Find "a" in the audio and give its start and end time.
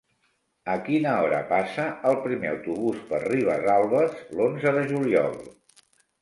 0.75-0.77